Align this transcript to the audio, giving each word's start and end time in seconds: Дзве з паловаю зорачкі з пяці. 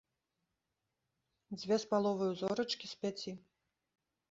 Дзве 1.59 1.75
з 1.85 1.91
паловаю 1.93 2.31
зорачкі 2.41 2.85
з 2.95 3.01
пяці. 3.05 3.31